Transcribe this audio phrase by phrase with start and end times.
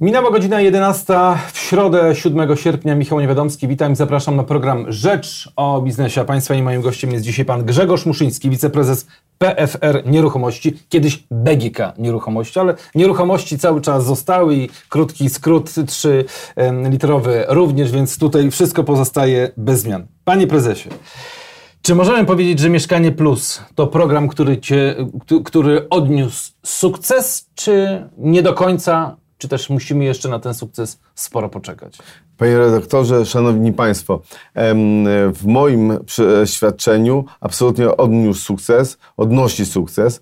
[0.00, 1.14] Minęła godzina 11
[1.52, 2.94] w środę 7 sierpnia.
[2.94, 6.20] Michał Niewiadomski, witam i zapraszam na program Rzecz o biznesie.
[6.20, 9.06] A Państwa i moim gościem jest dzisiaj Pan Grzegorz Muszyński, wiceprezes
[9.38, 17.92] PFR Nieruchomości, kiedyś BGK Nieruchomości, ale nieruchomości cały czas zostały i krótki skrót 3-literowy również,
[17.92, 20.06] więc tutaj wszystko pozostaje bez zmian.
[20.24, 20.88] Panie prezesie,
[21.82, 24.94] czy możemy powiedzieć, że Mieszkanie Plus to program, który, cię,
[25.44, 31.48] który odniósł sukces, czy nie do końca czy też musimy jeszcze na ten sukces sporo
[31.48, 31.98] poczekać?
[32.36, 34.20] Panie redaktorze, szanowni państwo,
[35.32, 40.20] w moim przeświadczeniu absolutnie odniósł sukces, odnosi sukces.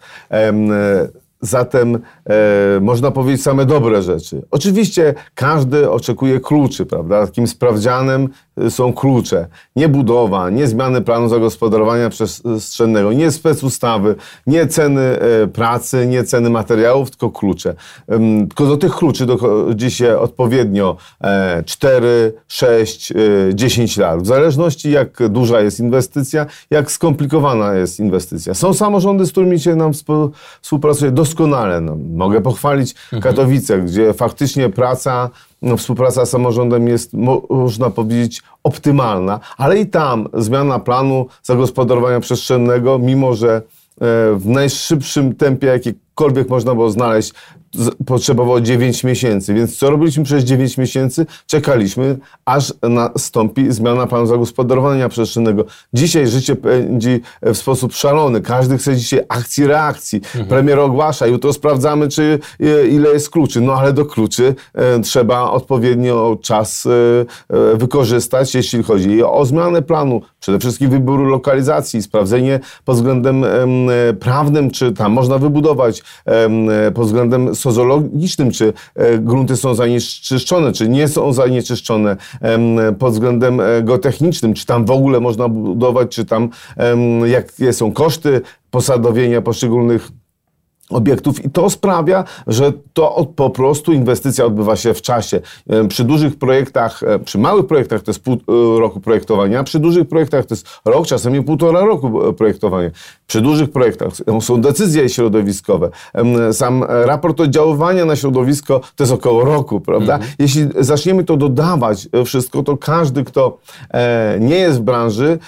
[1.47, 4.43] Zatem e, można powiedzieć same dobre rzeczy.
[4.51, 7.27] Oczywiście każdy oczekuje kluczy, prawda?
[7.27, 9.47] Takim sprawdzianem e, są klucze.
[9.77, 14.15] Nie budowa, nie zmiany planu zagospodarowania przestrzennego, nie specustawy,
[14.47, 17.75] nie ceny e, pracy, nie ceny materiałów, tylko klucze.
[18.49, 23.13] Tylko do tych kluczy dochodzi się odpowiednio e, 4, 6,
[23.55, 24.23] 10 lat.
[24.23, 28.55] W zależności jak duża jest inwestycja, jak skomplikowana jest inwestycja.
[28.55, 29.93] Są samorządy, z którymi się nam
[30.63, 31.36] współpracuje doskonale.
[31.81, 33.23] No, mogę pochwalić mhm.
[33.23, 35.31] Katowice, gdzie faktycznie praca,
[35.63, 37.13] no, współpraca z samorządem jest,
[37.51, 43.63] można powiedzieć, optymalna, ale i tam zmiana planu zagospodarowania przestrzennego, mimo że e,
[44.37, 45.67] w najszybszym tempie,
[46.17, 47.33] jakiekolwiek można było znaleźć,
[48.07, 49.55] potrzebowało 9 miesięcy.
[49.55, 51.27] Więc co robiliśmy przez 9 miesięcy?
[51.47, 55.65] Czekaliśmy, aż nastąpi zmiana planu zagospodarowania przestrzennego.
[55.93, 58.41] Dzisiaj życie pędzi w sposób szalony.
[58.41, 60.19] Każdy chce dzisiaj akcji, reakcji.
[60.19, 60.47] Mhm.
[60.47, 63.61] Premier ogłasza, jutro sprawdzamy, czy e, ile jest kluczy.
[63.61, 70.23] No ale do kluczy e, trzeba odpowiednio czas e, wykorzystać, jeśli chodzi o zmianę planu.
[70.41, 73.45] Przede wszystkim wyboru lokalizacji, sprawdzenie pod względem
[74.21, 76.03] prawnym, czy tam można wybudować,
[76.95, 82.17] pod względem sozologicznym, czy e, grunty są zanieczyszczone, czy nie są zanieczyszczone
[82.99, 86.51] pod względem e, geotechnicznym, czy tam w ogóle można budować, czy tam
[87.27, 88.41] jakie są koszty
[88.71, 90.11] posadowienia poszczególnych
[90.91, 95.41] obiektów i to sprawia, że to po prostu inwestycja odbywa się w czasie.
[95.71, 99.79] E, przy dużych projektach, e, przy małych projektach to jest pół e, roku projektowania, przy
[99.79, 102.91] dużych projektach to jest rok, czasami półtora roku projektowania.
[103.27, 105.91] Przy dużych projektach są decyzje środowiskowe.
[106.53, 110.15] Sam raport oddziaływania na środowisko to jest około roku, prawda?
[110.15, 110.33] Mhm.
[110.39, 113.59] Jeśli zaczniemy to dodawać wszystko, to każdy, kto
[114.41, 115.39] nie jest w branży,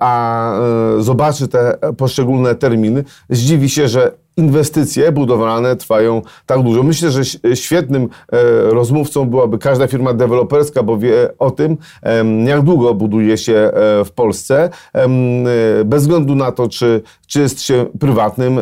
[0.00, 0.52] a
[0.98, 6.82] zobaczy te poszczególne terminy, zdziwi się, że inwestycje budowlane trwają tak długo.
[6.82, 7.24] Myślę, że
[7.54, 8.38] świetnym e,
[8.70, 11.76] rozmówcą byłaby każda firma deweloperska, bo wie o tym,
[12.46, 15.08] jak długo buduje się e, w Polsce, e,
[15.84, 18.60] bez względu na to, czy, czy jest się prywatnym,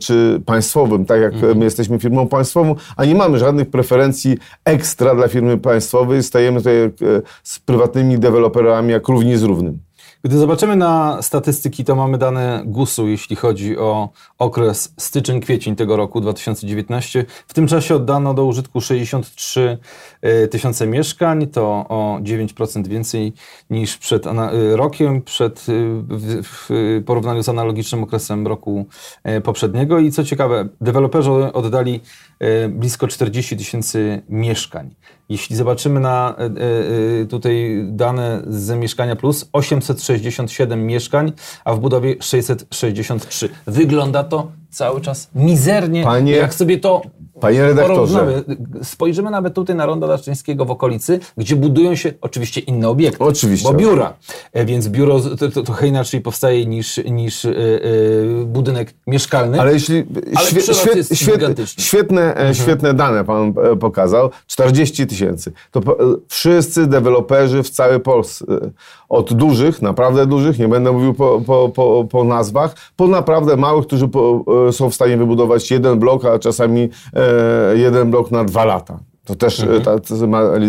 [0.00, 1.58] czy państwowym, tak jak mhm.
[1.58, 6.74] my jesteśmy firmą państwową, a nie mamy żadnych preferencji ekstra dla firmy państwowej, stajemy tutaj
[7.42, 9.85] z prywatnymi deweloperami jak równi z równym.
[10.26, 16.20] Gdy zobaczymy na statystyki, to mamy dane GUS-u, jeśli chodzi o okres styczeń-kwiecień tego roku
[16.20, 17.24] 2019.
[17.46, 19.78] W tym czasie oddano do użytku 63
[20.22, 23.32] e, tysiące mieszkań, to o 9% więcej
[23.70, 24.32] niż przed e,
[24.76, 25.62] rokiem, przed, e,
[26.42, 26.68] w,
[27.06, 28.86] porównaniu z analogicznym okresem roku
[29.44, 29.98] poprzedniego.
[29.98, 32.00] I co ciekawe, deweloperzy oddali
[32.68, 34.94] blisko 40 tysięcy mieszkań.
[35.28, 36.44] Jeśli zobaczymy na e,
[37.22, 41.32] e, tutaj dane z Mieszkania Plus, 867 mieszkań,
[41.64, 43.48] a w budowie 663.
[43.66, 46.04] Wygląda to cały czas mizernie.
[46.04, 47.02] Panie, Jak sobie to
[47.40, 48.44] Panie redaktorze.
[48.82, 53.24] Spojrzymy nawet tutaj na Ronda Daszyńskiego w okolicy, gdzie budują się oczywiście inne obiekty.
[53.24, 53.68] Oczywiście.
[53.68, 54.14] Bo biura.
[54.52, 57.54] E, więc biuro to, to trochę inaczej powstaje niż, niż yy,
[58.46, 59.60] budynek mieszkalny.
[59.60, 60.04] Ale jeśli
[60.34, 62.54] ale świe, świe, świetne, świetne, mhm.
[62.54, 65.52] świetne dane pan pokazał, 40 tysięcy.
[65.70, 65.80] To
[66.28, 68.44] wszyscy deweloperzy w całej Polsce,
[69.08, 73.86] od dużych, naprawdę dużych, nie będę mówił po, po, po, po nazwach, po naprawdę małych,
[73.86, 76.88] którzy po, są w stanie wybudować jeden blok, a czasami
[77.76, 78.98] jeden blok na dwa lata.
[79.24, 79.82] To też mhm.
[79.82, 80.14] tacy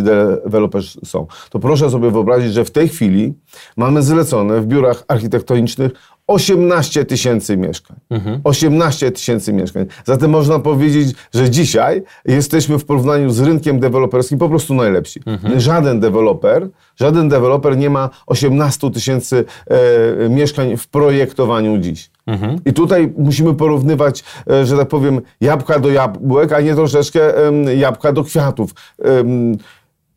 [0.01, 1.27] deweloperzy są.
[1.49, 3.33] To proszę sobie wyobrazić, że w tej chwili
[3.77, 5.91] mamy zlecone w biurach architektonicznych
[6.27, 7.97] 18 tysięcy mieszkań.
[8.09, 8.41] Mhm.
[8.43, 9.85] 18 tysięcy mieszkań.
[10.05, 15.19] Zatem można powiedzieć, że dzisiaj jesteśmy w porównaniu z rynkiem deweloperskim po prostu najlepsi.
[15.25, 15.59] Mhm.
[15.59, 22.09] Żaden deweloper, żaden deweloper nie ma 18 tysięcy e, mieszkań w projektowaniu dziś.
[22.27, 22.59] Mhm.
[22.65, 27.75] I tutaj musimy porównywać, e, że tak powiem, jabłka do jabłek, a nie troszeczkę e,
[27.75, 28.71] jabłka do kwiatów.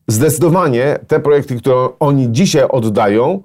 [0.08, 3.42] Zdecydowanie te projekty, które oni dzisiaj oddają,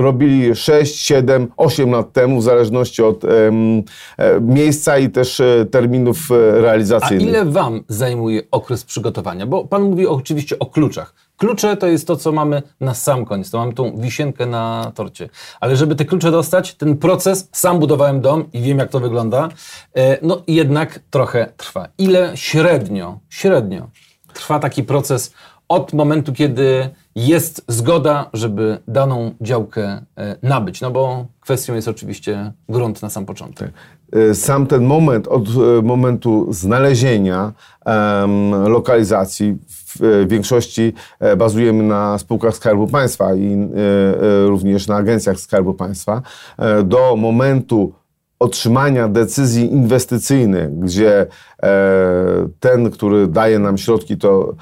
[0.00, 3.28] robili 6, 7, 8 lat temu, w zależności od e,
[4.40, 7.28] miejsca i też e, terminów e, A realizacyjnych.
[7.28, 9.46] ile Wam zajmuje okres przygotowania?
[9.46, 11.14] Bo Pan mówi oczywiście o kluczach.
[11.36, 13.50] Klucze to jest to, co mamy na sam koniec.
[13.50, 15.28] To mamy tą wisienkę na torcie.
[15.60, 19.48] Ale żeby te klucze dostać, ten proces, sam budowałem dom i wiem, jak to wygląda,
[19.96, 21.88] e, no jednak trochę trwa.
[21.98, 23.88] Ile średnio, średnio
[24.34, 25.34] trwa taki proces
[25.68, 29.82] od momentu, kiedy jest zgoda, żeby daną działkę
[30.16, 30.80] e, nabyć?
[30.80, 33.70] No bo kwestią jest oczywiście grunt na sam początek.
[34.12, 37.52] E, sam ten moment od e, momentu znalezienia
[38.68, 40.92] lokalizacji w większości
[41.36, 43.68] bazujemy na spółkach Skarbu Państwa i
[44.46, 46.22] również na agencjach Skarbu Państwa
[46.84, 47.92] do momentu
[48.38, 51.26] otrzymania decyzji inwestycyjnej, gdzie
[52.60, 54.54] ten, który daje nam środki, to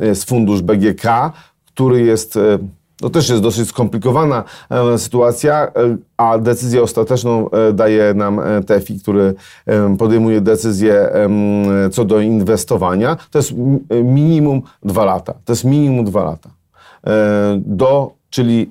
[0.00, 1.04] jest fundusz BGK,
[1.74, 2.58] który jest e,
[3.00, 5.70] to też jest dosyć skomplikowana e, sytuacja, e,
[6.16, 9.34] a decyzję ostateczną e, daje nam TEFI, który
[9.98, 11.08] podejmuje decyzję
[11.92, 13.16] co do inwestowania.
[13.30, 15.34] To jest mi- minimum dwa lata.
[15.44, 16.50] To jest minimum dwa lata.
[17.56, 18.70] Do, czyli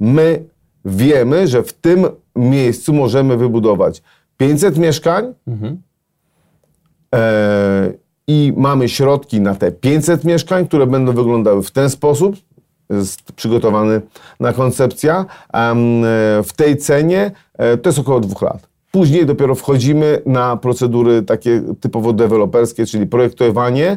[0.00, 0.42] my
[0.84, 2.06] wiemy, że w tym
[2.36, 4.02] miejscu możemy wybudować
[4.36, 5.34] 500 mieszkań,
[7.14, 7.92] E,
[8.28, 12.36] i mamy środki na te 500 mieszkań, które będą wyglądały w ten sposób.
[12.90, 14.00] Jest przygotowany
[14.40, 15.26] na koncepcja.
[15.54, 15.74] E,
[16.42, 18.68] W tej cenie e, to jest około dwóch lat.
[18.96, 23.96] Później dopiero wchodzimy na procedury takie typowo deweloperskie, czyli projektowanie, e,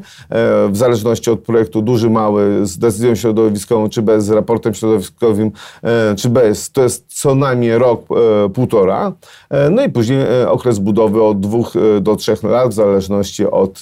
[0.69, 5.51] w zależności od projektu duży, mały, z decyzją środowiskową, czy bez, z raportem środowiskowym,
[5.83, 6.71] e, czy bez.
[6.71, 8.01] To jest co najmniej rok,
[8.45, 9.13] e, półtora.
[9.71, 13.81] No i później okres budowy od dwóch do trzech lat, w zależności od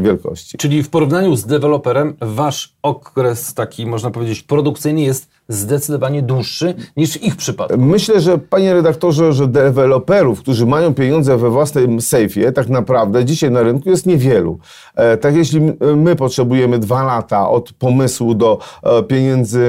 [0.00, 0.58] wielkości.
[0.58, 7.12] Czyli w porównaniu z deweloperem, wasz okres taki, można powiedzieć, produkcyjny jest zdecydowanie dłuższy niż
[7.12, 7.80] w ich przypadku.
[7.80, 13.50] Myślę, że panie redaktorze, że deweloperów, którzy mają pieniądze we własnym sejfie, tak naprawdę dzisiaj
[13.50, 14.58] na rynku jest niewielu.
[14.94, 15.60] E, tak jeśli
[15.96, 19.66] my potrzebujemy dwa lata od pomysłu do e, pieniędzy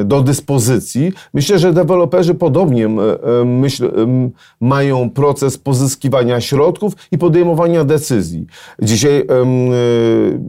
[0.00, 2.88] e, do dyspozycji, myślę, że deweloperzy podobnie
[3.44, 3.90] myśl,
[4.60, 8.46] mają proces pozyskiwania środków i podejmowania decyzji.
[8.82, 9.48] Dzisiaj em,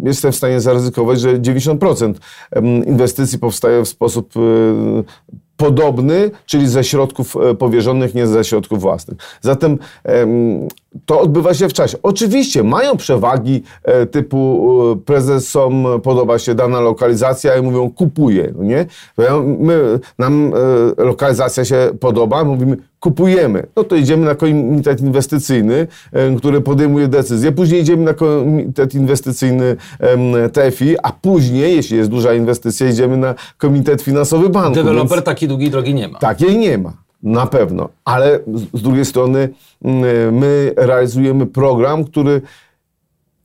[0.03, 2.13] jestem w stanie zaryzykować, że 90%
[2.51, 4.33] em, inwestycji powstaje w sposób
[5.57, 9.17] podobny, czyli ze środków e, powierzonych, nie ze środków własnych.
[9.41, 10.67] Zatem em,
[11.05, 11.97] to odbywa się w czasie.
[12.03, 14.67] Oczywiście mają przewagi e, typu
[15.05, 18.85] prezesom podoba się dana lokalizacja i mówią kupuję, no nie?
[19.59, 20.53] My, nam
[20.97, 23.63] e, lokalizacja się podoba, mówimy kupujemy.
[23.75, 25.87] No to idziemy na komitet inwestycyjny,
[26.37, 27.51] który podejmuje decyzję.
[27.51, 29.75] Później idziemy na komitet inwestycyjny
[30.53, 34.75] TFI, a później, jeśli jest duża inwestycja, idziemy na komitet finansowy banku.
[34.75, 36.19] Deweloper Więc takiej długiej drogi nie ma.
[36.19, 36.93] takiej nie ma.
[37.23, 37.89] Na pewno.
[38.05, 39.49] Ale z, z drugiej strony
[39.83, 42.41] mm, my realizujemy program, który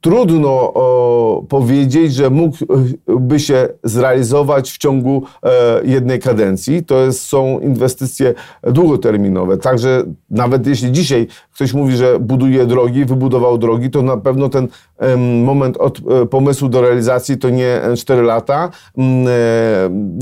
[0.02, 6.84] trudno o, powiedzieć, że mógłby się zrealizować w ciągu e, jednej kadencji.
[6.84, 9.56] To jest, są inwestycje długoterminowe.
[9.56, 14.68] Także nawet jeśli dzisiaj ktoś mówi, że buduje drogi, wybudował drogi, to na pewno ten
[15.44, 18.70] moment od e, pomysłu do realizacji to nie 4 lata.
[18.98, 19.30] Mm, e,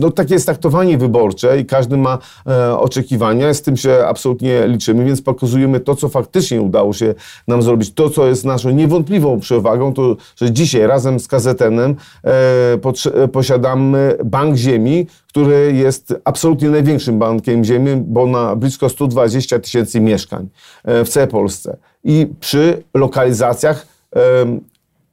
[0.00, 3.54] no takie jest traktowanie wyborcze i każdy ma e, oczekiwania.
[3.54, 7.14] Z tym się absolutnie liczymy, więc pokazujemy to, co faktycznie udało się
[7.48, 7.94] nam zrobić.
[7.94, 14.16] To, co jest naszą niewątpliwą przewagą, to, że dzisiaj razem z KZN-em e, e, posiadamy
[14.24, 20.48] Bank Ziemi, który jest absolutnie największym bankiem ziemi, bo na blisko 120 tysięcy mieszkań
[20.84, 21.76] e, w całej Polsce.
[22.04, 23.86] I przy lokalizacjach,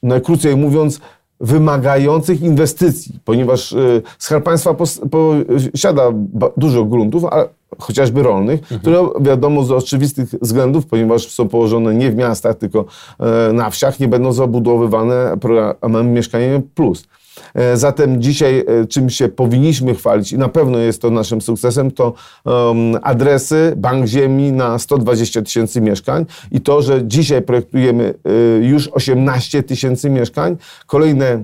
[0.04, 1.00] najkrócej mówiąc,
[1.40, 6.12] wymagających inwestycji, ponieważ y, Skarb Państwa pos, posiada
[6.58, 7.46] dużo gruntów, a
[7.80, 12.86] chociażby rolnych, które wiadomo z oczywistych względów, ponieważ są położone nie w miastach, tylko
[13.20, 17.08] e, na wsiach, nie będą zabudowywane programem Mieszkanie Plus.
[17.54, 21.92] E, Zatem dzisiaj, e, czym się powinniśmy chwalić, i na pewno jest to naszym sukcesem,
[21.92, 22.14] to
[22.46, 28.88] um, adresy Bank Ziemi na 120 tysięcy mieszkań i to, że dzisiaj projektujemy e, już
[28.88, 30.58] 18 tysięcy mieszkań.
[30.88, 31.44] Kolejne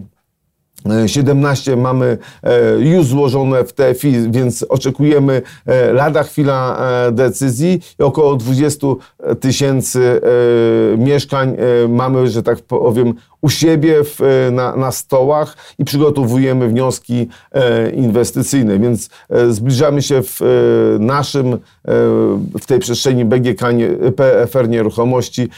[0.89, 2.17] e, 17 mamy
[2.79, 5.41] już złożone w TFI, więc oczekujemy
[5.93, 6.79] lada chwila
[7.11, 8.87] decyzji i około 20
[9.39, 10.21] tysięcy
[10.97, 11.57] mieszkań
[11.89, 17.89] mamy, że tak powiem, u siebie w, e, na, na stołach i przygotowujemy wnioski e,
[17.89, 20.39] inwestycyjne, więc e, zbliżamy się w
[20.99, 21.57] naszym,
[22.61, 23.61] w tej przestrzeni BGK,
[24.15, 25.49] PFR nieruchomości,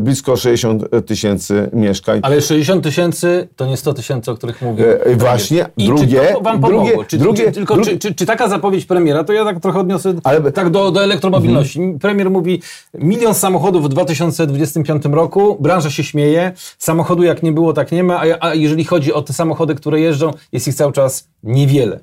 [0.00, 2.20] blisko 60 tysięcy mieszkań.
[2.22, 4.98] Ale 60 tysięcy to nie 100 tysięcy, o których premier.
[5.18, 6.84] właśnie, I drugie- czy to wam pomogło?
[6.88, 9.78] drugie- czy, drugie- czy, tylko, drugie- czy, czy, taka zapowiedź premiera, to ja tak trochę
[9.80, 10.52] odniosę Ale- Mhm.
[10.54, 11.80] tak do, do elektromobilności.
[12.00, 12.62] Premier mówi,
[12.94, 18.20] milion samochodów w 2025 roku, branża się śmieje, samochodu jak nie było, tak nie ma,
[18.20, 22.00] a, a jeżeli chodzi o te samochody, które jeżdżą, jest ich cały czas niewiele.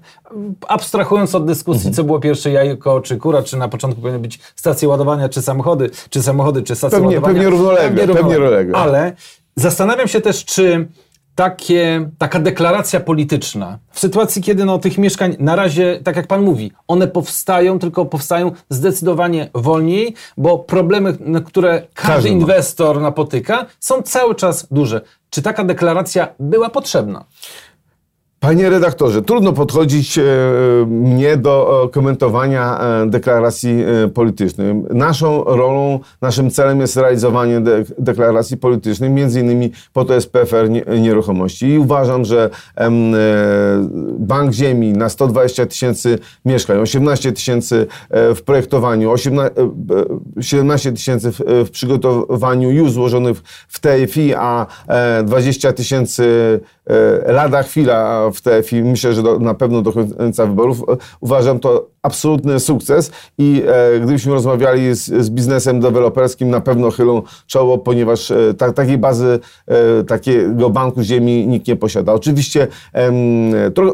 [0.67, 1.93] Abstrahując od dyskusji, Mhm.
[1.95, 5.89] co było pierwsze jajko czy kura, czy na początku powinny być stacje ładowania, czy samochody,
[6.09, 7.33] czy samochody, czy stacje Pewnie- ładowania.
[7.33, 8.77] pewnie równolegle, pewnie równolegle.
[8.77, 9.13] Ale
[9.55, 10.87] zastanawiam się też, czy
[11.35, 16.41] takie, taka deklaracja polityczna, w sytuacji, kiedy no, tych mieszkań na razie, tak jak Pan
[16.41, 23.65] mówi, one powstają, tylko powstają zdecydowanie wolniej, bo problemy, na które każdy Każdy inwestor napotyka,
[23.79, 25.01] są cały czas duże.
[25.29, 27.25] Czy taka deklaracja była potrzebna?
[28.43, 30.23] Panie redaktorze, trudno podchodzić e,
[30.87, 33.75] mnie do e, komentowania e, deklaracji
[34.13, 34.75] politycznej.
[34.89, 40.69] Naszą rolą, naszym celem jest realizowanie de deklaracji politycznej, między innymi po to jest PFR
[40.69, 41.67] nie, Nieruchomości.
[41.67, 42.49] I uważam, że
[44.19, 49.63] Bank Ziemi na 120 tysięcy mieszkań, 18 tysięcy w projektowaniu, 18, e,
[50.39, 56.59] e, 17 tysięcy w, przygotowaniu już złożonych w TFI, a e, 20 tysięcy
[57.25, 60.81] lada chwila w TFI, myślę, że do, na pewno do końca wyborów.
[60.89, 66.91] E, Uważam to absolutny sukces i e, gdybyśmy rozmawiali z, z biznesem deweloperskim, na pewno
[66.91, 72.13] chylą czoło, ponieważ e, ta, takiej bazy, e, takiego banku ziemi nikt nie posiada.
[72.13, 72.67] Oczywiście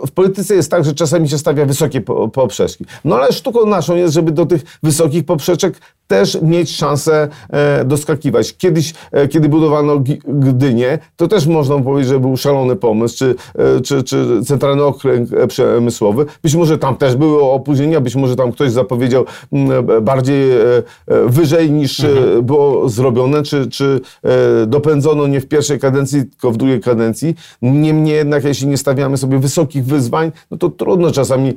[0.07, 2.85] w polityce jest tak, że czasami się stawia wysokie po, poprzeczki.
[3.05, 8.57] No ale sztuką naszą jest, żeby do tych wysokich poprzeczek też mieć szansę e, doskakiwać.
[8.57, 13.81] Kiedyś, e, kiedy budowano Gdynię, to też można powiedzieć, że był szalony pomysł, czy, e,
[13.81, 16.25] czy, czy centralny okręg przemysłowy.
[16.43, 20.57] Być może tam też były opóźnienia, być może tam ktoś zapowiedział mm, e, bardziej e,
[20.57, 20.83] e,
[21.25, 24.01] wyżej niż e, było zrobione, czy, czy
[24.67, 27.35] dopędzono nie w pierwszej kadencji, tylko w drugiej kadencji.
[27.61, 31.53] Niemniej jednak, jeśli nie stawiamy sobie wysokich wyzwań, no to trudno czasami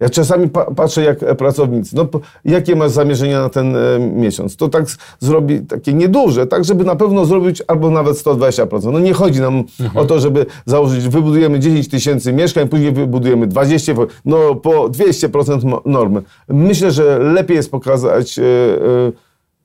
[0.00, 2.08] ja czasami pa patrzę jak e, pracownicy, no
[2.44, 4.56] jakie masz zamierzenia na ten e, miesiąc?
[4.56, 4.84] To tak
[5.20, 8.92] zrobi takie nieduże, tak żeby na pewno zrobić albo nawet 120%.
[8.92, 9.64] No nie chodzi nam
[9.94, 15.64] o to, żeby założyć, wybudujemy 10 tysięcy mieszkań, później wybudujemy 20, po- no po 200%
[15.64, 16.22] mo- normy.
[16.48, 18.42] Myślę, że lepiej jest pokazać e,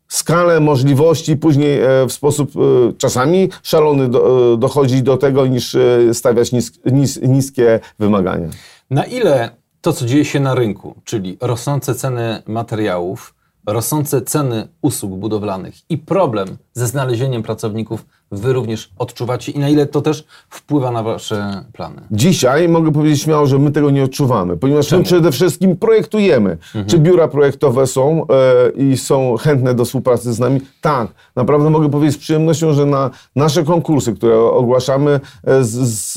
[0.08, 2.52] skalę możliwości, później w sposób
[2.98, 5.78] czasami szalony do, dochodzić do tego, niż
[6.14, 8.48] stawiać nis, nis, niskie wymagania.
[8.90, 9.50] Na ile
[9.88, 15.98] to, co dzieje się na rynku, czyli rosnące ceny materiałów, rosnące ceny usług budowlanych i
[15.98, 21.64] problem ze znalezieniem pracowników, wy również odczuwacie i na ile to też wpływa na wasze
[21.74, 22.02] plany?
[22.12, 25.00] Dzisiaj mogę powiedzieć śmiało, że my tego nie odczuwamy, ponieważ Czemu?
[25.00, 26.58] my przede wszystkim projektujemy.
[26.88, 30.62] Czy biura projektowe są e, i są chętne do współpracy z nami?
[30.82, 31.08] Tak.
[31.36, 36.14] Naprawdę mogę powiedzieć z przyjemnością, że na nasze konkursy, które ogłaszamy, e, z, z,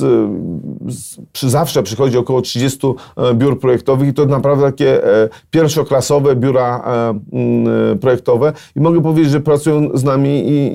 [0.89, 2.87] z, przy, zawsze przychodzi około 30
[3.17, 9.03] e, biur projektowych i to naprawdę takie e, pierwszoklasowe biura e, mm, projektowe i mogę
[9.03, 10.73] powiedzieć, że pracują z nami i,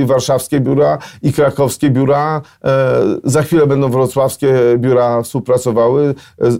[0.00, 2.40] i warszawskie biura, i krakowskie biura.
[2.64, 2.94] E,
[3.24, 6.14] za chwilę będą wrocławskie biura współpracowały.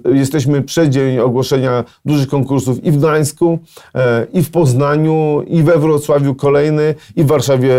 [0.07, 3.59] E, jesteśmy przed dzień ogłoszenia dużych konkursów i w Gdańsku,
[3.95, 7.75] e, i w Poznaniu, i we Wrocławiu kolejny, i w Warszawie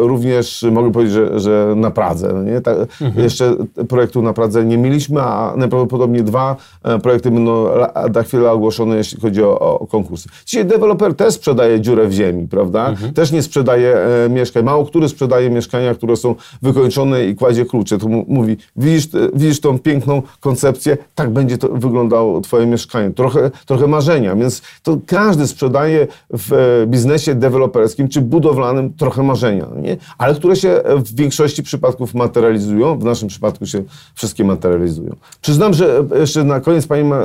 [0.00, 2.32] również mogę powiedzieć, że, że na Pradze.
[2.34, 2.60] No nie?
[2.60, 2.76] Tak,
[3.16, 3.56] Jeszcze
[3.88, 6.56] projektu na Pradze nie mieliśmy, a najprawdopodobniej dwa
[7.02, 7.66] projekty będą
[8.14, 10.28] za chwilę ogłoszone, jeśli chodzi o, o konkursy.
[10.46, 12.94] Dzisiaj deweloper też sprzedaje dziurę w ziemi, prawda?
[13.14, 14.64] Też nie sprzedaje e, mieszkań.
[14.64, 17.98] Mało który sprzedaje mieszkania, które są wykończone i kładzie klucze.
[17.98, 23.10] To mówi, widzisz, te- widzisz tą piękną koncepcję, tak będzie to wyglądało twoje mieszkanie.
[23.10, 29.66] Trochę, trochę marzenia, więc to każdy sprzedaje w e, biznesie deweloperskim czy budowlanym trochę marzenia,
[29.74, 29.96] no nie?
[30.18, 32.98] ale które się w większości przypadków materializują.
[32.98, 33.82] W naszym przypadku się
[34.14, 35.16] wszystkie materializują.
[35.40, 37.18] Przyznam, że jeszcze na koniec, panie e,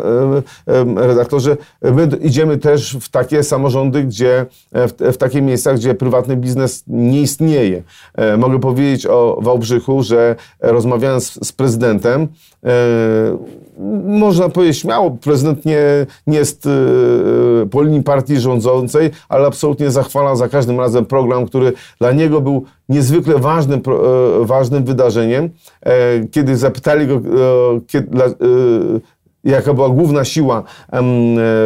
[0.68, 5.96] e, redaktorze, my idziemy też w takie samorządy, gdzie e, w, w takie miejsca, gdzie
[5.96, 7.84] prywatny biznes nie istnieje.
[8.40, 12.28] Mogę powiedzieć o Wałbrzychu, że e, rozmawiając z prezydentem,
[12.64, 12.70] e,
[14.06, 15.82] można powiedzieć śmiało, prezydent nie,
[16.28, 16.70] nie jest e,
[17.66, 22.66] po linii partii rządzącej, ale absolutnie zachwala za każdym razem program, który dla niego był
[22.90, 23.82] niezwykle ważnym,
[24.42, 25.50] ważnym wydarzeniem.
[26.32, 27.22] Kiedy zapytali go,
[29.46, 30.64] e, e, jaka była główna siła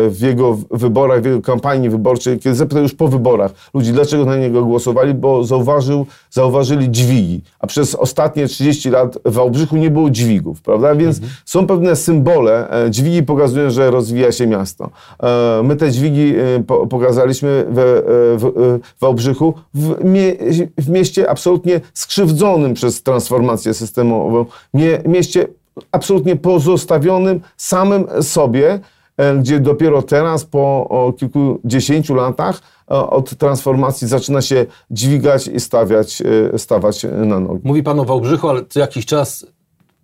[0.09, 4.37] w jego wyborach, w jego kampanii wyborczej, kiedy zapytał już po wyborach ludzi, dlaczego na
[4.37, 7.41] niego głosowali, bo zauważył, zauważyli dźwigi.
[7.59, 10.95] A przez ostatnie 30 lat w Wałbrzychu nie było dźwigów, prawda?
[10.95, 11.33] Więc mhm.
[11.45, 12.69] są pewne symbole.
[12.85, 14.89] E, dźwigi pokazują, że rozwija się miasto.
[15.23, 20.33] E, my te dźwigi e, pokazaliśmy w Wałbrzychu, w, mie,
[20.77, 25.47] w mieście absolutnie skrzywdzonym przez transformację systemową, mie, mieście
[25.91, 28.79] absolutnie pozostawionym samym sobie,
[29.17, 32.61] e, gdzie dopiero teraz, po kilkudziesięciu latach
[32.91, 37.61] e, od transformacji zaczyna się dźwigać i stawiać, e, stawać na nogi.
[37.63, 39.45] Mówi Pan o Wałbrzychu, ale co jakiś czas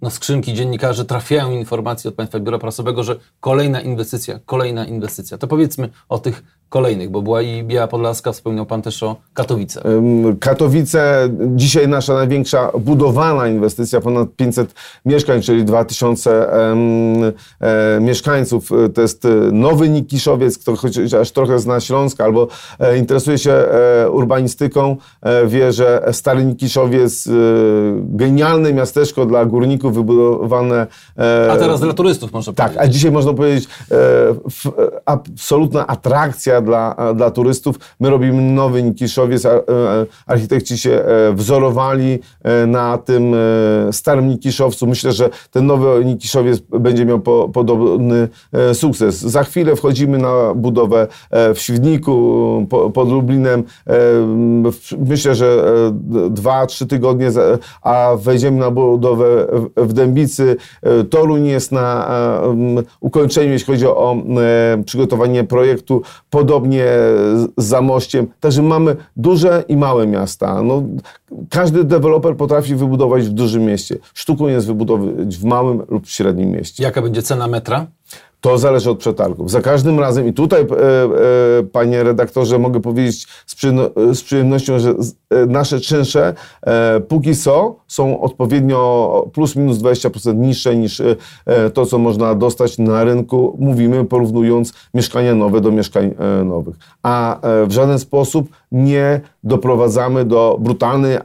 [0.01, 5.38] na skrzynki dziennikarzy trafiają informacje od Państwa Biura Prasowego, że kolejna inwestycja, kolejna inwestycja.
[5.38, 9.81] To powiedzmy o tych kolejnych, bo była i Biała Podlaska, wspomniał Pan też o Katowice.
[10.39, 14.73] Katowice, dzisiaj nasza największa budowana inwestycja, ponad 500
[15.05, 18.69] mieszkań, czyli 2000 e, mieszkańców.
[18.93, 22.47] To jest nowy Nikiszowiec, kto chociaż trochę zna Śląsk albo
[22.79, 27.31] e, interesuje się e, urbanistyką, e, wie, że stary Nikiszowiec, e,
[27.97, 30.88] genialne miasteczko dla górników, wybudowane...
[31.51, 32.77] a teraz dla turystów można tak, powiedzieć.
[32.79, 33.69] Tak, a dzisiaj można powiedzieć
[35.05, 37.75] absolutna atrakcja dla, dla turystów.
[37.99, 39.61] My robimy nowy Nikiszowiec, e,
[40.27, 43.35] architekci się e, wzorowali e, na tym
[43.91, 44.87] starym Nikiszowcu.
[44.87, 48.27] Myślę, że ten nowy Nikiszowiec będzie miał po, podobny
[48.73, 49.21] sukces.
[49.21, 53.63] Za chwilę wchodzimy na budowę w Świdniku, pod Lublinem.
[55.07, 55.63] Myślę, że
[56.29, 57.31] dwa, trzy tygodnie,
[57.81, 59.47] a wejdziemy na budowę
[59.77, 60.55] w Dębicy.
[61.09, 62.09] Toruń jest na
[62.99, 64.15] ukończeniu, jeśli chodzi o
[64.85, 66.85] przygotowanie projektu pod podobnie
[67.57, 68.27] z Zamościem.
[68.39, 70.63] Także mamy duże i małe miasta.
[70.63, 70.83] No,
[71.49, 73.97] każdy deweloper potrafi wybudować w dużym mieście.
[74.13, 76.83] Sztuką jest wybudować w małym lub średnim mieście.
[76.83, 77.87] Jaka będzie cena metra?
[78.41, 79.51] To zależy od przetargów.
[79.51, 83.55] Za każdym razem, i tutaj, e, e, panie redaktorze, mogę powiedzieć z,
[84.13, 84.93] z przyjemnością, że
[85.29, 91.15] e, nasze czynsze e, póki co są odpowiednio plus minus 20% niższe niż e,
[91.69, 93.58] to, co można dostać na rynku.
[93.60, 96.75] Mówimy porównując mieszkania nowe do mieszkań e, nowych.
[97.03, 101.17] A w żaden sposób nie doprowadzamy do brutalnej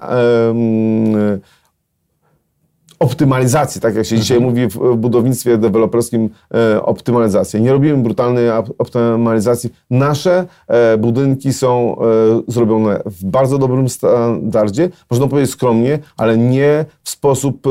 [3.05, 4.51] optymalizacji, tak jak się dzisiaj mhm.
[4.51, 7.61] mówi w budownictwie deweloperskim, e, optymalizacja.
[7.61, 8.45] Nie robimy brutalnej
[8.79, 9.71] optymalizacji.
[9.91, 12.03] Nasze e, budynki są e,
[12.49, 17.67] zrobione w bardzo dobrym standardzie, można powiedzieć skromnie, ale nie w sposób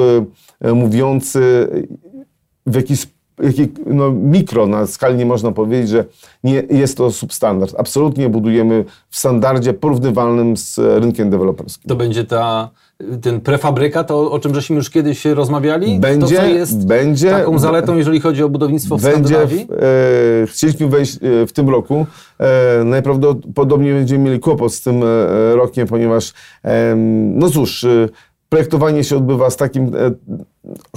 [0.61, 1.67] e, mówiący
[2.65, 6.05] w jakiś sposób jaki, no, mikro na skali nie można powiedzieć, że
[6.43, 7.75] nie jest to substandard.
[7.77, 11.89] Absolutnie budujemy w standardzie porównywalnym z rynkiem deweloperskim.
[11.89, 12.69] To będzie ta,
[13.21, 15.99] ten prefabrykat, o, o czym żeśmy już kiedyś rozmawiali?
[15.99, 19.67] Będzie, to, jest będzie, taką zaletą, jeżeli chodzi o budownictwo w będzie Skandynawii?
[20.43, 22.05] E, chcieliśmy wejść e, w tym roku.
[22.39, 26.33] E, najprawdopodobniej będziemy mieli kłopot z tym e, rokiem, ponieważ
[26.65, 26.95] e,
[27.35, 28.09] no cóż, e,
[28.49, 29.91] projektowanie się odbywa z takim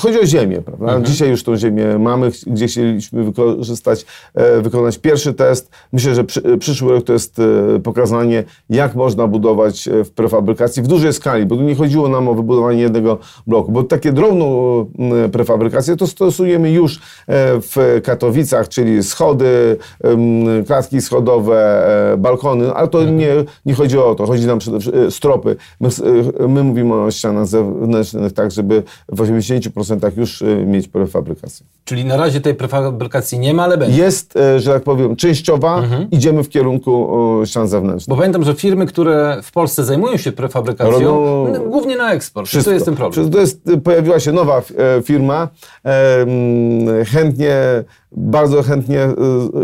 [0.01, 0.85] Chodzi o ziemię, prawda?
[0.85, 1.05] Mhm.
[1.05, 5.71] Dzisiaj już tą ziemię mamy, gdzie chcieliśmy wykorzystać, e, wykonać pierwszy test.
[5.93, 10.83] Myślę, że przy, przyszły rok to jest e, pokazanie, jak można budować e, w prefabrykacji
[10.83, 14.57] w dużej skali, bo tu nie chodziło nam o wybudowanie jednego bloku, bo takie drobną
[15.33, 19.77] prefabrykację to stosujemy już w Katowicach, czyli schody,
[20.67, 21.87] klatki schodowe,
[22.19, 23.17] balkony, ale to mhm.
[23.17, 23.35] nie,
[23.67, 25.57] nie chodzi o to, chodzi nam przede wszystkim stropy.
[25.81, 25.89] My,
[26.49, 31.67] my mówimy o ścianach zewnętrznych tak, żeby w 80 10% już y, mieć prefabrykację.
[31.85, 33.99] Czyli na razie tej prefabrykacji nie ma, ale będzie.
[33.99, 35.79] Jest, y, że tak powiem, częściowa.
[35.79, 36.11] Mhm.
[36.11, 37.09] Idziemy w kierunku
[37.45, 38.09] ścian zewnętrznych.
[38.09, 41.47] Bo pamiętam, że firmy, które w Polsce zajmują się prefabrykacją, Robią...
[41.71, 42.49] głównie na eksport.
[42.49, 42.71] Wszystko.
[42.71, 43.31] To jest ten problem.
[43.31, 45.49] To jest, pojawiła się nowa e, firma,
[47.07, 47.57] chętnie
[48.17, 49.15] bardzo chętnie e,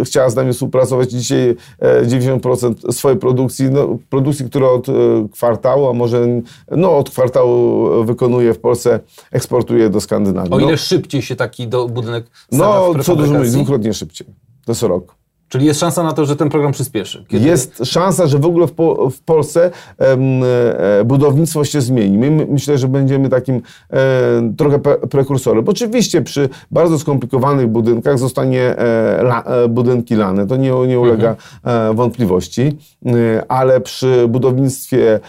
[0.05, 1.11] chciała z nami współpracować.
[1.11, 4.93] Dzisiaj 90% e, swojej produkcji, no, produkcji, która od e,
[5.33, 6.27] kwartału, a może
[6.71, 10.53] no, od kwartału wykonuje w Polsce, eksportuje do Skandynawii.
[10.53, 14.27] O ile no, szybciej się taki do, budynek No, co dużo mówić, dwukrotnie szybciej.
[14.65, 15.21] To jest rok.
[15.53, 17.25] Czyli jest szansa na to, że ten program przyspieszy?
[17.29, 17.47] Kiedy...
[17.47, 22.19] Jest szansa, że w ogóle w, po, w Polsce e, budownictwo się zmieni.
[22.19, 24.79] My myślę, że będziemy takim e, trochę
[25.11, 25.65] prekursorem.
[25.69, 30.47] Oczywiście przy bardzo skomplikowanych budynkach zostanie e, la, e, budynki lane.
[30.47, 31.29] To nie, nie ulega
[31.65, 31.91] mhm.
[31.91, 32.79] E, wątpliwości.
[33.07, 35.21] E, ale przy budownictwie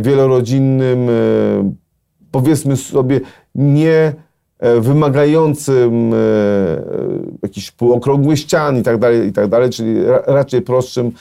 [0.00, 1.08] wielorodzinnym
[2.30, 3.20] powiedzmy sobie
[3.54, 4.12] nie
[4.80, 6.16] wymagającym e,
[7.42, 9.94] jakiś półokrągły ścian i tak dalej, i tak dalej, czyli
[10.26, 11.12] raczej prostszym.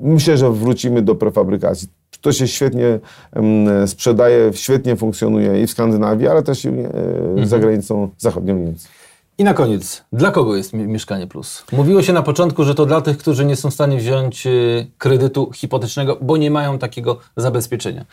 [0.00, 1.88] Myślę, że wrócimy do prefabrykacji.
[2.20, 2.98] To się świetnie
[3.86, 6.72] sprzedaje, świetnie funkcjonuje i w Skandynawii, ale też i e,
[7.34, 7.62] za mhm.
[7.62, 8.88] granicą zachodnią Niemiec.
[9.40, 11.64] I na koniec, dla kogo jest Mieszkanie Plus?
[11.72, 14.86] Mówiło się na początku, że to dla tych, którzy nie są w stanie wziąć y,
[14.98, 18.04] kredytu hipotecznego, bo nie mają takiego zabezpieczenia.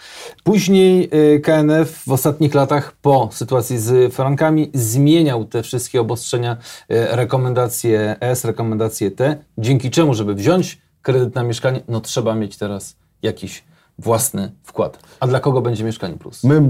[0.44, 6.58] Później y, KNF w ostatnich latach, po sytuacji z frankami, zmieniał te wszystkie obostrzenia,
[6.92, 12.58] y, rekomendacje S, rekomendacje T, dzięki czemu, żeby wziąć kredyt na mieszkanie, no trzeba mieć
[12.58, 13.64] teraz jakiś
[14.00, 15.00] własny wkład.
[15.20, 16.44] A dla kogo będzie Mieszkanie Plus?
[16.44, 16.62] My,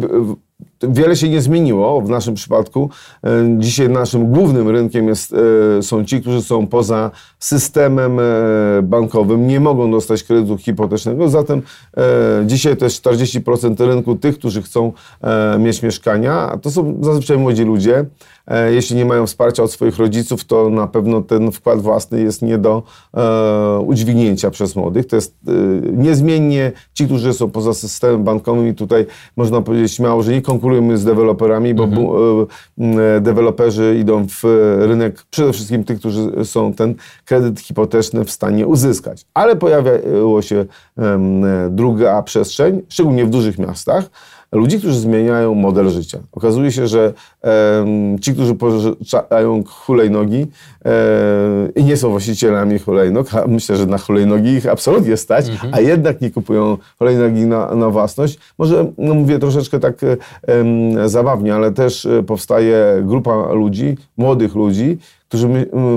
[0.89, 2.89] wiele się nie zmieniło w naszym przypadku.
[3.23, 5.33] E, dzisiaj naszym głównym rynkiem jest,
[5.79, 8.23] e, są ci, którzy są poza systemem e,
[8.83, 11.61] bankowym, nie mogą dostać kredytu hipotecznego, zatem
[12.45, 14.93] dzisiaj to jest 40% rynku tych, którzy chcą
[15.59, 18.05] mieć mieszkania, a to są zazwyczaj młodzi ludzie.
[18.71, 22.57] Jeśli nie mają wsparcia od swoich rodziców, to na pewno ten wkład własny jest nie
[22.57, 22.83] do
[23.85, 25.07] udźwignięcia przez młodych.
[25.07, 25.35] To jest
[25.93, 30.41] niezmiennie ci, którzy są poza systemem bankowym i tutaj można powiedzieć śmiało, że nie
[30.75, 32.47] konkurujemy z deweloperami, bo mhm.
[33.17, 34.43] E, deweloperzy idą w
[34.79, 39.25] rynek przede wszystkim tych, którzy są ten kredyt hipoteczny w stanie uzyskać.
[39.33, 40.65] Ale pojawiła się
[41.69, 44.09] druga przestrzeń, szczególnie w dużych miastach,
[44.51, 46.19] ludzi, którzy zmieniają model życia.
[46.31, 47.13] Okazuje się, że e,
[48.21, 50.47] ci, którzy pożyczają hulajnogi
[51.75, 55.73] i nie są właścicielami hulajnog, a myślę, że na hulajnogi ich absolutnie stać, mhm.
[55.73, 59.95] a jednak nie kupują hulajnogi na, na własność, może no mówię troszeczkę tak
[61.05, 65.47] zabawnie, ale też e, powstaje grupa ludzi, młodych ludzi, którzy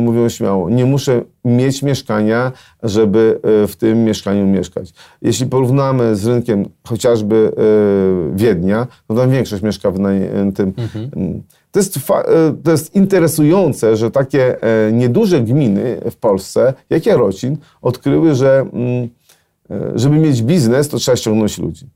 [0.01, 4.93] mówią śmiało, nie muszę mieć mieszkania, żeby e, w tym mieszkaniu mieszkać.
[5.23, 9.97] Jeśli porównamy z rynkiem chociażby e, Wiednia, no tam większość mieszka w
[10.55, 10.73] tym.
[10.77, 11.38] Mhm.
[11.71, 14.57] To jest, e, to jest interesujące, że takie
[14.93, 19.09] nieduże gminy w Polsce, jak Jarocin, odkryły, że mm,
[19.95, 21.87] żeby mieć biznes, to trzeba ściągnąć ludzi.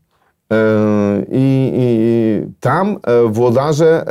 [1.31, 2.97] I, i tam
[3.29, 4.05] włodarze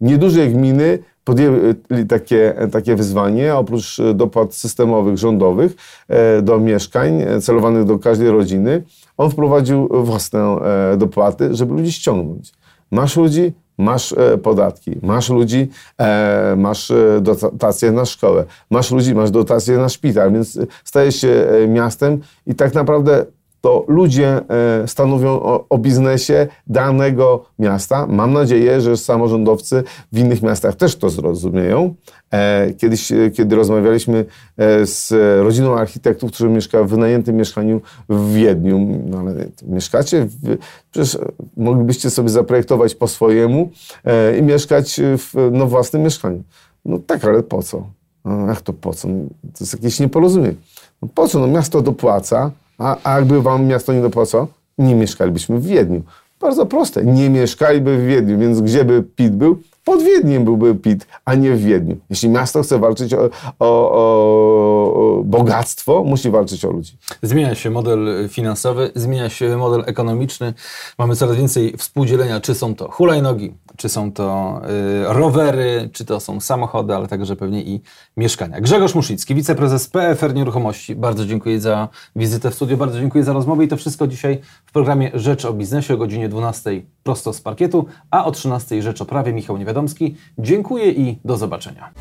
[0.00, 1.74] niedużej gminy podjęli
[2.08, 5.76] takie, takie wyzwanie, oprócz dopłat systemowych, rządowych
[6.08, 8.82] e, do mieszkań e, celowanych do każdej rodziny,
[9.16, 12.52] on wprowadził własne e, dopłaty, żeby ludzi ściągnąć.
[12.90, 15.68] Masz ludzi, masz podatki, masz ludzi,
[16.56, 22.54] masz dotacje na szkołę, masz ludzi, masz dotacje na szpital, więc stajesz się miastem i
[22.54, 23.24] tak naprawdę
[23.60, 24.40] to ludzie
[24.82, 28.06] e, stanowią o, o, biznesie danego miasta.
[28.06, 31.94] Mam nadzieję, że samorządowcy w innych miastach też to zrozumieją.
[32.30, 34.24] E, kiedyś, e, kiedy rozmawialiśmy
[34.84, 40.58] z rodziną architektów, którzy mieszka w wynajętym mieszkaniu w Wiedniu, no ale mieszkacie, w,
[40.90, 41.18] przecież
[41.56, 43.70] moglibyście sobie zaprojektować po swojemu
[44.38, 46.42] i mieszkać w no, własnym mieszkaniu.
[46.84, 47.86] No tak, ale po co?
[48.24, 49.08] No, jak to po co?
[49.42, 50.54] To jest jakieś nieporozumienie.
[51.02, 51.38] No, po co?
[51.38, 54.46] No miasto dopłaca, a, a jakby wam miasto nie dopłacało,
[54.78, 56.02] nie mieszkalibyśmy w Wiedniu.
[56.40, 57.04] Bardzo proste.
[57.04, 59.58] Nie mieszkaliby w Wiedniu, więc gdzie by PIT był?
[59.84, 61.96] Pod Wiedniem byłby PIT, a nie w Wiedniu.
[62.10, 63.96] Jeśli miasto chce walczyć o, o, o,
[65.24, 66.98] bogactwo, musi walczyć o ludzi.
[67.22, 70.54] Zmienia się model finansowy, zmienia się model ekonomiczny.
[70.98, 74.60] Mamy coraz więcej współdzielenia, czy są to hulajnogi, czy są to
[75.10, 77.80] y, rowery, czy to są samochody, ale także pewnie i
[78.16, 78.60] mieszkania.
[78.60, 80.94] Grzegorz Muszycki, wiceprezes PFR Nieruchomości.
[80.94, 84.72] Bardzo dziękuję za wizytę w studiu, bardzo dziękuję za rozmowę i to wszystko dzisiaj w
[84.72, 89.04] programie Rzecz o Biznesie o godzinie 12 prosto z parkietu, a o 13 Rzecz o
[89.04, 90.16] Prawie Michał Niewiadomski.
[90.38, 91.92] Dziękuję i do zobaczenia.